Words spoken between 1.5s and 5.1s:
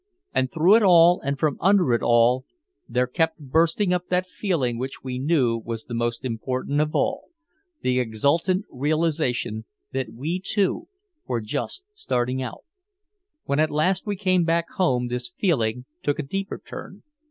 under it all there kept bursting up that feeling which